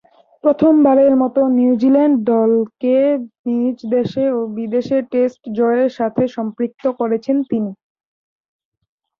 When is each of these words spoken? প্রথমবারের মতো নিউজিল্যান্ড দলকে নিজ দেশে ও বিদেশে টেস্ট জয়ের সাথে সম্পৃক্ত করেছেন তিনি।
প্রথমবারের 0.43 1.13
মতো 1.21 1.41
নিউজিল্যান্ড 1.57 2.15
দলকে 2.33 2.95
নিজ 3.49 3.77
দেশে 3.95 4.25
ও 4.31 4.49
বিদেশে 4.57 4.97
টেস্ট 5.11 5.41
জয়ের 5.57 5.89
সাথে 5.97 6.23
সম্পৃক্ত 6.35 6.83
করেছেন 6.99 7.37
তিনি। 7.49 7.71